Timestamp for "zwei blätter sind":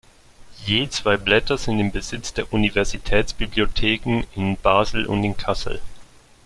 0.89-1.77